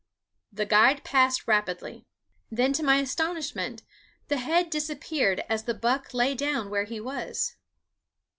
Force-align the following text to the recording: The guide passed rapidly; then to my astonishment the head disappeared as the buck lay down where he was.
The 0.51 0.65
guide 0.65 1.03
passed 1.03 1.47
rapidly; 1.47 2.07
then 2.49 2.73
to 2.73 2.81
my 2.81 2.95
astonishment 2.95 3.83
the 4.29 4.37
head 4.37 4.71
disappeared 4.71 5.43
as 5.47 5.65
the 5.65 5.75
buck 5.75 6.11
lay 6.11 6.33
down 6.33 6.71
where 6.71 6.85
he 6.85 6.99
was. 6.99 7.55